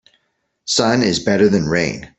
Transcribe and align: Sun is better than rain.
Sun 0.65 1.03
is 1.03 1.19
better 1.19 1.47
than 1.47 1.67
rain. 1.67 2.09